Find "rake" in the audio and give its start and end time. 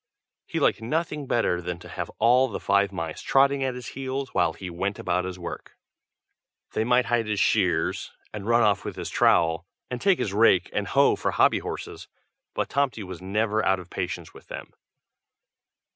10.33-10.71